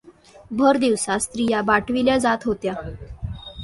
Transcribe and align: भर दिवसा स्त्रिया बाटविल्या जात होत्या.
भर 0.51 0.77
दिवसा 0.77 1.17
स्त्रिया 1.17 1.61
बाटविल्या 1.61 2.17
जात 2.17 2.45
होत्या. 2.45 2.73